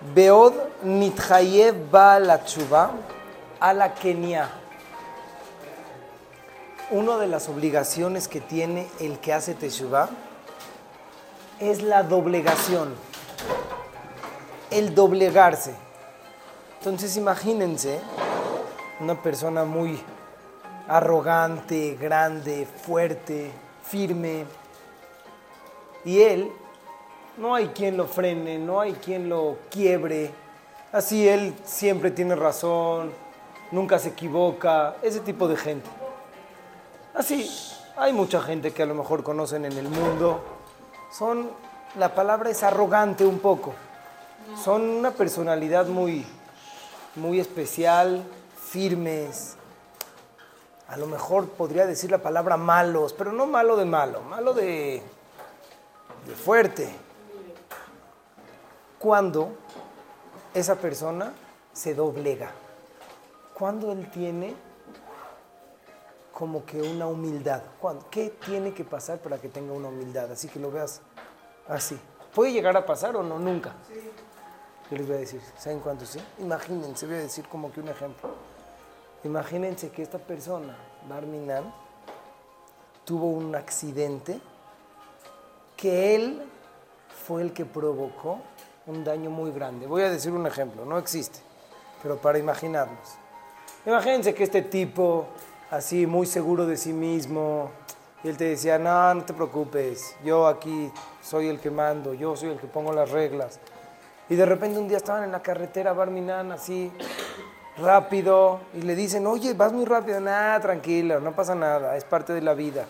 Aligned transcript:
Beod 0.00 0.54
nithayev 0.82 1.90
ba 1.90 2.18
la 2.18 2.38
tshuva 2.38 2.90
a 3.60 3.74
la 3.74 3.92
Kenia. 3.94 4.48
Una 6.90 7.18
de 7.18 7.26
las 7.26 7.50
obligaciones 7.50 8.26
que 8.26 8.40
tiene 8.40 8.88
el 8.98 9.18
que 9.18 9.34
hace 9.34 9.54
teshuva 9.54 10.08
es 11.60 11.82
la 11.82 12.02
doblegación, 12.02 12.94
el 14.70 14.94
doblegarse. 14.94 15.74
Entonces 16.78 17.18
imagínense 17.18 18.00
una 19.00 19.22
persona 19.22 19.64
muy 19.64 20.02
arrogante, 20.88 21.98
grande, 22.00 22.66
fuerte, 22.86 23.52
firme, 23.84 24.46
y 26.06 26.22
él 26.22 26.50
no 27.40 27.54
hay 27.54 27.68
quien 27.68 27.96
lo 27.96 28.06
frene, 28.06 28.58
no 28.58 28.80
hay 28.80 28.92
quien 28.92 29.30
lo 29.30 29.56
quiebre. 29.70 30.30
Así 30.92 31.26
él 31.26 31.54
siempre 31.64 32.10
tiene 32.10 32.36
razón, 32.36 33.12
nunca 33.70 33.98
se 33.98 34.10
equivoca, 34.10 34.96
ese 35.00 35.20
tipo 35.20 35.48
de 35.48 35.56
gente. 35.56 35.88
Así, 37.14 37.50
hay 37.96 38.12
mucha 38.12 38.42
gente 38.42 38.72
que 38.72 38.82
a 38.82 38.86
lo 38.86 38.94
mejor 38.94 39.22
conocen 39.22 39.64
en 39.64 39.72
el 39.72 39.88
mundo. 39.88 40.42
Son, 41.10 41.50
la 41.98 42.14
palabra 42.14 42.50
es 42.50 42.62
arrogante 42.62 43.24
un 43.24 43.38
poco. 43.38 43.72
Son 44.62 44.82
una 44.82 45.12
personalidad 45.12 45.86
muy, 45.86 46.26
muy 47.16 47.40
especial, 47.40 48.22
firmes. 48.68 49.56
A 50.88 50.98
lo 50.98 51.06
mejor 51.06 51.48
podría 51.48 51.86
decir 51.86 52.10
la 52.10 52.18
palabra 52.18 52.58
malos, 52.58 53.14
pero 53.14 53.32
no 53.32 53.46
malo 53.46 53.76
de 53.76 53.86
malo, 53.86 54.20
malo 54.22 54.52
de, 54.52 55.02
de 56.26 56.34
fuerte 56.34 57.09
cuando 59.00 59.48
esa 60.52 60.76
persona 60.76 61.32
se 61.72 61.94
doblega, 61.94 62.52
cuando 63.54 63.92
él 63.92 64.10
tiene 64.10 64.54
como 66.34 66.66
que 66.66 66.82
una 66.82 67.06
humildad. 67.06 67.62
¿Qué 68.10 68.28
tiene 68.44 68.74
que 68.74 68.84
pasar 68.84 69.18
para 69.18 69.38
que 69.38 69.48
tenga 69.48 69.72
una 69.72 69.88
humildad? 69.88 70.30
Así 70.30 70.48
que 70.48 70.60
lo 70.60 70.70
veas 70.70 71.00
así. 71.66 71.98
¿Puede 72.34 72.52
llegar 72.52 72.76
a 72.76 72.84
pasar 72.84 73.16
o 73.16 73.22
no? 73.22 73.38
Nunca. 73.38 73.72
Yo 74.90 74.96
les 74.98 75.06
voy 75.06 75.16
a 75.16 75.20
decir, 75.20 75.40
¿saben 75.56 75.80
cuánto 75.80 76.04
sí? 76.04 76.20
Imagínense, 76.38 77.06
voy 77.06 77.16
a 77.16 77.20
decir 77.20 77.48
como 77.48 77.72
que 77.72 77.80
un 77.80 77.88
ejemplo. 77.88 78.28
Imagínense 79.24 79.90
que 79.90 80.02
esta 80.02 80.18
persona, 80.18 80.76
Barminan, 81.08 81.72
tuvo 83.06 83.28
un 83.28 83.54
accidente 83.54 84.40
que 85.76 86.14
él 86.14 86.42
fue 87.26 87.42
el 87.42 87.52
que 87.54 87.64
provocó 87.64 88.40
un 88.86 89.04
daño 89.04 89.30
muy 89.30 89.50
grande. 89.52 89.86
Voy 89.86 90.02
a 90.02 90.10
decir 90.10 90.32
un 90.32 90.46
ejemplo, 90.46 90.84
no 90.84 90.98
existe, 90.98 91.40
pero 92.02 92.16
para 92.16 92.38
imaginarnos. 92.38 93.16
Imagínense 93.86 94.34
que 94.34 94.44
este 94.44 94.62
tipo, 94.62 95.26
así 95.70 96.06
muy 96.06 96.26
seguro 96.26 96.66
de 96.66 96.76
sí 96.76 96.92
mismo, 96.92 97.70
y 98.22 98.28
él 98.28 98.36
te 98.36 98.44
decía, 98.44 98.78
no, 98.78 99.14
no 99.14 99.24
te 99.24 99.32
preocupes, 99.32 100.14
yo 100.24 100.46
aquí 100.46 100.92
soy 101.22 101.48
el 101.48 101.58
que 101.58 101.70
mando, 101.70 102.12
yo 102.12 102.36
soy 102.36 102.50
el 102.50 102.58
que 102.58 102.66
pongo 102.66 102.92
las 102.92 103.10
reglas. 103.10 103.58
Y 104.28 104.34
de 104.34 104.46
repente 104.46 104.78
un 104.78 104.88
día 104.88 104.98
estaban 104.98 105.24
en 105.24 105.32
la 105.32 105.40
carretera 105.40 105.92
Barminan 105.92 106.52
así, 106.52 106.92
rápido, 107.78 108.60
y 108.74 108.82
le 108.82 108.94
dicen, 108.94 109.26
oye, 109.26 109.54
vas 109.54 109.72
muy 109.72 109.86
rápido, 109.86 110.20
nada, 110.20 110.60
tranquilo, 110.60 111.18
no 111.20 111.32
pasa 111.32 111.54
nada, 111.54 111.96
es 111.96 112.04
parte 112.04 112.32
de 112.34 112.42
la 112.42 112.52
vida. 112.52 112.84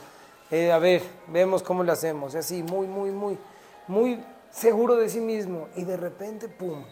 Eh, 0.51 0.73
a 0.73 0.79
ver, 0.79 1.03
vemos 1.29 1.63
cómo 1.63 1.85
le 1.85 1.93
hacemos, 1.93 2.35
y 2.35 2.39
así, 2.39 2.63
muy, 2.65 2.89
muy, 2.89 3.11
muy, 3.13 3.39
muy 3.87 4.25
seguro 4.51 4.97
de 4.97 5.09
sí 5.09 5.21
mismo, 5.21 5.69
y 5.77 5.85
de 5.85 5.97
repente, 5.97 6.49
¡pum!, 6.49 6.85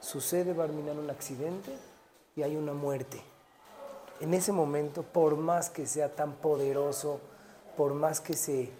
sucede 0.00 0.52
Barminan 0.52 0.98
un 0.98 1.10
accidente 1.10 1.72
y 2.36 2.42
hay 2.42 2.56
una 2.56 2.72
muerte. 2.72 3.22
En 4.20 4.34
ese 4.34 4.52
momento, 4.52 5.02
por 5.02 5.36
más 5.36 5.70
que 5.70 5.86
sea 5.86 6.14
tan 6.14 6.34
poderoso, 6.34 7.20
por 7.76 7.94
más 7.94 8.20
que, 8.20 8.34
se, 8.34 8.70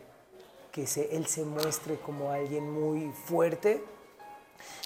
que 0.70 0.86
se, 0.86 1.16
él 1.16 1.26
se 1.26 1.44
muestre 1.44 1.98
como 1.98 2.30
alguien 2.30 2.70
muy 2.70 3.10
fuerte, 3.10 3.82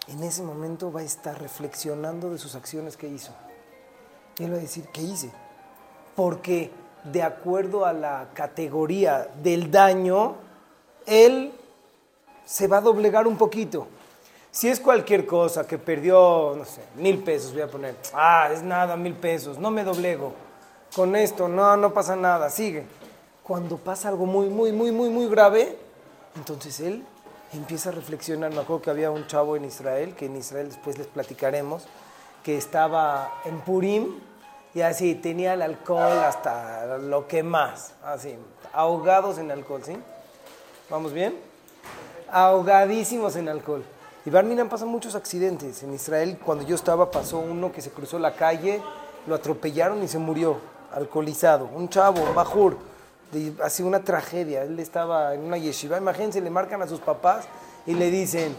en 0.09 0.23
ese 0.23 0.43
momento 0.43 0.91
va 0.91 1.01
a 1.01 1.05
estar 1.05 1.41
reflexionando 1.41 2.31
de 2.31 2.39
sus 2.39 2.55
acciones 2.55 2.97
que 2.97 3.09
hizo. 3.09 3.33
Y 4.39 4.45
él 4.45 4.53
va 4.53 4.57
a 4.57 4.61
decir, 4.61 4.89
¿qué 4.93 5.03
hice? 5.03 5.31
Porque 6.17 6.71
de 7.05 7.23
acuerdo 7.23 7.85
a 7.85 7.93
la 7.93 8.31
categoría 8.35 9.31
del 9.43 9.71
daño, 9.71 10.37
él 11.07 11.53
se 12.49 12.67
va 12.67 12.79
a 12.79 12.81
doblegar 12.81 13.27
un 13.27 13.37
poquito. 13.37 13.87
Si 14.51 14.69
es 14.69 14.81
cualquier 14.81 15.27
cosa 15.27 15.67
que 15.67 15.77
perdió, 15.77 16.55
no 16.57 16.65
sé, 16.65 16.81
mil 16.97 17.23
pesos, 17.23 17.53
voy 17.53 17.61
a 17.61 17.67
poner, 17.67 17.95
ah, 18.15 18.49
es 18.51 18.63
nada, 18.63 18.97
mil 18.97 19.13
pesos, 19.13 19.59
no 19.59 19.71
me 19.71 19.85
doblego. 19.85 20.33
Con 20.97 21.15
esto, 21.15 21.47
no, 21.47 21.77
no 21.77 21.93
pasa 21.93 22.17
nada, 22.17 22.49
sigue. 22.49 22.87
Cuando 23.43 23.77
pasa 23.77 24.09
algo 24.09 24.25
muy, 24.25 24.49
muy, 24.49 24.73
muy, 24.73 24.91
muy, 24.91 25.11
muy 25.11 25.29
grave, 25.29 25.77
entonces 26.37 26.81
él 26.81 27.05
empieza 27.53 27.91
a 27.91 27.93
reflexionar. 27.93 28.51
Me 28.51 28.61
acuerdo 28.61 28.81
que 28.81 28.91
había 28.91 29.11
un 29.11 29.27
chavo 29.27 29.55
en 29.55 29.67
Israel, 29.67 30.15
que 30.15 30.25
en 30.25 30.37
Israel 30.37 30.69
después 30.69 30.97
les 30.97 31.07
platicaremos, 31.07 31.85
que 32.43 32.57
estaba 32.57 33.43
en 33.45 33.61
Purim 33.61 34.21
y 34.75 34.81
así 34.81 35.15
tenía 35.15 35.53
el 35.53 35.61
alcohol 35.61 36.19
hasta 36.25 36.97
lo 36.97 37.29
que 37.29 37.43
más, 37.43 37.93
así, 38.03 38.37
ahogados 38.73 39.37
en 39.37 39.51
alcohol, 39.51 39.83
¿sí? 39.85 39.99
¿Vamos 40.89 41.13
bien? 41.13 41.49
Ahogadísimos 42.31 43.37
en 43.37 43.49
alcohol. 43.49 43.85
Y 44.25 44.31
Barminan 44.31 44.69
pasa 44.69 44.85
muchos 44.85 45.15
accidentes. 45.15 45.83
En 45.83 45.95
Israel, 45.95 46.39
cuando 46.45 46.65
yo 46.65 46.75
estaba, 46.75 47.11
pasó 47.11 47.39
uno 47.39 47.73
que 47.73 47.81
se 47.81 47.91
cruzó 47.91 48.19
la 48.19 48.35
calle, 48.35 48.83
lo 49.27 49.35
atropellaron 49.35 50.03
y 50.03 50.09
se 50.09 50.19
murió, 50.19 50.59
alcoholizado. 50.93 51.69
Un 51.75 51.89
chavo, 51.89 52.35
bajur, 52.35 52.77
así 53.63 53.83
una 53.83 54.01
tragedia. 54.01 54.63
Él 54.63 54.79
estaba 54.81 55.35
en 55.35 55.45
una 55.45 55.57
yeshiva. 55.57 55.97
Imagínense, 55.97 56.41
le 56.41 56.51
marcan 56.51 56.83
a 56.83 56.87
sus 56.87 57.01
papás 57.01 57.47
y 57.87 57.95
le 57.95 58.11
dicen, 58.11 58.55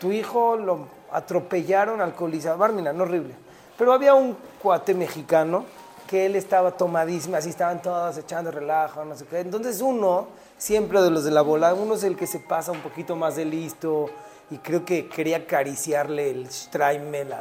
tu 0.00 0.12
hijo 0.12 0.56
lo 0.56 0.88
atropellaron 1.12 2.00
alcoholizado. 2.00 2.58
Barminan, 2.58 3.00
horrible. 3.00 3.34
Pero 3.78 3.92
había 3.92 4.14
un 4.14 4.36
cuate 4.62 4.94
mexicano 4.94 5.64
que 6.06 6.26
él 6.26 6.36
estaba 6.36 6.72
tomadísimo, 6.72 7.36
así 7.36 7.50
estaban 7.50 7.82
todos 7.82 8.16
echando 8.18 8.50
relajo, 8.50 9.04
no 9.04 9.16
sé 9.16 9.26
qué. 9.26 9.40
Entonces 9.40 9.80
uno 9.80 10.28
siempre 10.58 11.00
de 11.02 11.10
los 11.10 11.24
de 11.24 11.30
la 11.30 11.42
bola, 11.42 11.74
uno 11.74 11.94
es 11.94 12.04
el 12.04 12.16
que 12.16 12.26
se 12.26 12.40
pasa 12.40 12.72
un 12.72 12.80
poquito 12.80 13.16
más 13.16 13.36
de 13.36 13.44
listo 13.44 14.08
y 14.50 14.58
creo 14.58 14.84
que 14.84 15.08
quería 15.08 15.38
acariciarle 15.38 16.30
el 16.30 16.50
Streimel 16.50 17.32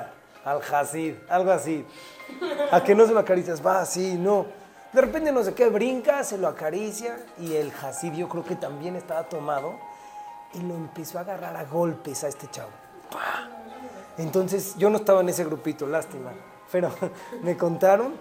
al 0.43 0.61
Hasid, 0.61 1.15
algo 1.29 1.51
así. 1.51 1.85
A 2.71 2.83
que 2.83 2.95
no 2.95 3.05
se 3.05 3.13
lo 3.13 3.19
acaricias, 3.19 3.65
va 3.65 3.81
así, 3.81 4.15
no. 4.15 4.45
De 4.91 5.01
repente 5.01 5.31
no 5.31 5.43
sé 5.43 5.53
qué, 5.53 5.69
brinca, 5.69 6.23
se 6.23 6.37
lo 6.37 6.47
acaricia 6.47 7.19
y 7.39 7.53
el 7.53 7.71
Hasid 7.71 8.13
yo 8.13 8.27
creo 8.29 8.43
que 8.43 8.55
también 8.55 8.95
estaba 8.95 9.23
tomado 9.23 9.75
y 10.53 10.59
lo 10.61 10.73
empezó 10.73 11.17
a 11.17 11.21
agarrar 11.21 11.55
a 11.57 11.65
golpes 11.65 12.23
a 12.23 12.27
este 12.27 12.47
chavo. 12.49 12.71
Entonces 14.17 14.75
yo 14.77 14.89
no 14.89 14.97
estaba 14.97 15.21
en 15.21 15.29
ese 15.29 15.43
grupito, 15.43 15.85
lástima, 15.85 16.31
pero 16.71 16.89
me 17.43 17.57
contaron 17.57 18.13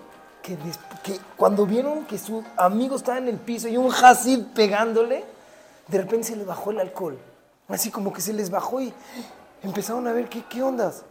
que, 0.44 1.18
cuando 1.36 1.64
vieron 1.64 2.04
que 2.04 2.18
su 2.18 2.44
amigo 2.56 2.96
estaba 2.96 3.16
en 3.16 3.28
el 3.28 3.38
piso 3.38 3.66
y 3.66 3.78
un 3.78 3.90
Hasid 3.90 4.40
pegándole, 4.54 5.24
de 5.88 5.98
repente 5.98 6.28
se 6.28 6.36
le 6.36 6.44
bajó 6.44 6.70
el 6.70 6.80
alcohol. 6.80 7.18
Así 7.68 7.90
como 7.90 8.12
que 8.12 8.20
se 8.20 8.34
les 8.34 8.50
bajó 8.50 8.80
y 8.82 8.92
empezaron 9.62 10.06
a 10.06 10.12
ver 10.12 10.28
qué, 10.28 10.44
qué 10.44 10.62
ondas. 10.62 11.04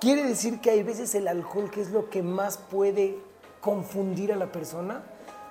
Quiere 0.00 0.24
decir 0.24 0.60
que 0.60 0.70
hay 0.70 0.82
veces 0.82 1.14
el 1.14 1.28
alcohol, 1.28 1.70
que 1.70 1.80
es 1.80 1.90
lo 1.90 2.10
que 2.10 2.22
más 2.22 2.56
puede 2.56 3.18
confundir 3.60 4.32
a 4.32 4.36
la 4.36 4.50
persona, 4.50 5.02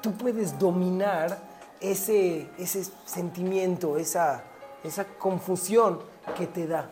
tú 0.02 0.12
puedes 0.14 0.60
dominar 0.60 1.38
ese, 1.80 2.50
ese 2.58 2.84
sentimiento, 3.06 3.98
esa, 3.98 4.44
esa 4.84 5.06
confusión 5.06 6.00
que 6.36 6.48
te 6.48 6.68
da. 6.68 6.90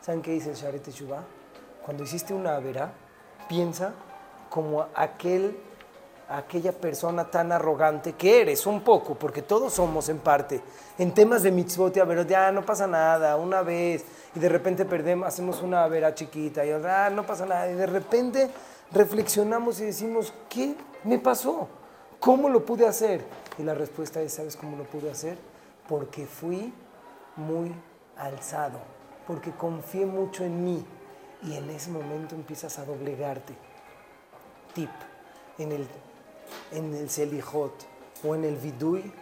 ¿Saben 0.00 0.20
qué 0.20 0.32
dice 0.32 0.50
el 0.50 0.56
Sharet 0.56 0.88
Shubá? 0.88 1.22
Cuando 1.84 2.02
hiciste 2.02 2.34
una 2.34 2.56
avera, 2.56 2.92
piensa 3.48 3.92
como 4.54 4.86
aquel, 4.94 5.58
aquella 6.28 6.70
persona 6.70 7.28
tan 7.28 7.50
arrogante 7.50 8.12
que 8.12 8.42
eres, 8.42 8.66
un 8.66 8.82
poco, 8.82 9.16
porque 9.16 9.42
todos 9.42 9.72
somos 9.72 10.08
en 10.08 10.18
parte. 10.18 10.60
En 10.96 11.12
temas 11.12 11.42
de 11.42 11.50
mitzvot, 11.50 11.96
a 11.96 12.04
ver, 12.04 12.24
ya 12.24 12.52
no 12.52 12.64
pasa 12.64 12.86
nada, 12.86 13.34
una 13.34 13.62
vez, 13.62 14.04
y 14.32 14.38
de 14.38 14.48
repente 14.48 14.84
perdemos, 14.84 15.26
hacemos 15.26 15.60
una 15.60 15.84
vera 15.88 16.14
chiquita, 16.14 16.64
y 16.64 16.70
ah, 16.70 17.10
no 17.12 17.26
pasa 17.26 17.46
nada, 17.46 17.68
y 17.68 17.74
de 17.74 17.86
repente 17.86 18.48
reflexionamos 18.92 19.80
y 19.80 19.86
decimos, 19.86 20.32
¿qué 20.48 20.76
me 21.02 21.18
pasó? 21.18 21.66
¿Cómo 22.20 22.48
lo 22.48 22.64
pude 22.64 22.86
hacer? 22.86 23.24
Y 23.58 23.64
la 23.64 23.74
respuesta 23.74 24.22
es, 24.22 24.34
¿sabes 24.34 24.54
cómo 24.54 24.76
lo 24.76 24.84
pude 24.84 25.10
hacer? 25.10 25.36
Porque 25.88 26.26
fui 26.26 26.72
muy 27.34 27.74
alzado, 28.16 28.78
porque 29.26 29.50
confié 29.50 30.06
mucho 30.06 30.44
en 30.44 30.64
mí. 30.64 30.86
Y 31.42 31.56
en 31.56 31.68
ese 31.70 31.90
momento 31.90 32.36
empiezas 32.36 32.78
a 32.78 32.84
doblegarte 32.84 33.54
tip 34.74 34.90
en 35.58 35.72
el, 35.72 35.88
en 36.72 36.94
el 36.94 37.08
Selijot 37.08 37.72
o 38.24 38.34
en 38.34 38.44
el 38.44 38.56
Vidui, 38.56 39.12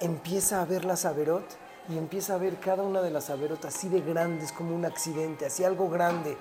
empieza 0.00 0.60
a 0.60 0.64
ver 0.64 0.84
la 0.84 0.96
Saberot 0.96 1.44
y 1.88 1.98
empieza 1.98 2.34
a 2.34 2.38
ver 2.38 2.58
cada 2.58 2.82
una 2.82 3.02
de 3.02 3.10
las 3.10 3.30
averotas 3.30 3.74
así 3.74 3.88
de 3.88 4.00
grandes 4.00 4.52
como 4.52 4.74
un 4.74 4.84
accidente, 4.84 5.46
así 5.46 5.64
algo 5.64 5.90
grande. 5.90 6.36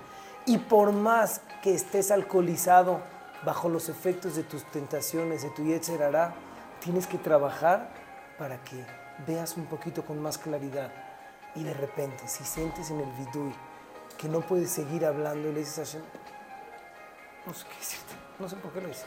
Y 0.46 0.58
por 0.58 0.92
más 0.92 1.42
que 1.62 1.74
estés 1.74 2.12
alcoholizado 2.12 3.02
bajo 3.46 3.70
los 3.70 3.90
efectos 3.90 4.36
de 4.36 4.44
tus 4.44 4.64
tentaciones, 4.72 5.44
de 5.44 5.50
tu 5.50 5.64
hará, 6.02 6.34
tienes 6.80 7.08
que 7.08 7.18
trabajar 7.18 7.90
para 8.38 8.64
que 8.64 8.86
veas 9.28 9.58
un 9.58 9.66
poquito 9.66 10.06
con 10.06 10.22
más 10.22 10.38
claridad. 10.38 10.92
Y 11.56 11.64
de 11.64 11.74
repente, 11.74 12.28
si 12.28 12.44
sientes 12.44 12.90
en 12.90 13.00
el 13.00 13.12
vidui 13.12 13.54
que 14.18 14.28
no 14.28 14.42
puedes 14.42 14.70
seguir 14.70 15.06
hablando 15.06 15.50
y 15.50 15.54
le 15.54 15.60
dices 15.60 15.80
a 15.80 15.84
Hashem, 15.84 16.02
no 17.46 17.54
sé 17.54 17.66
qué 17.68 17.76
decirte, 17.78 18.14
no 18.40 18.50
sé 18.50 18.56
por 18.58 18.72
qué 18.72 18.82
lo 18.82 18.90
hice. 18.90 19.06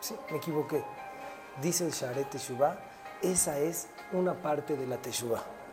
Sí, 0.00 0.14
me 0.30 0.38
equivoqué. 0.38 0.84
Dice 1.60 1.86
el 1.86 1.92
Sharet 1.92 2.30
Teshuvah, 2.30 2.78
esa 3.22 3.58
es 3.58 3.88
una 4.12 4.34
parte 4.34 4.76
de 4.76 4.86
la 4.86 4.98
Teshuvah. 4.98 5.55